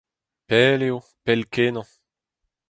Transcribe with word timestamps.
Pell 0.47 0.81
eo, 0.87 0.97
pell-kenañ. 1.25 1.87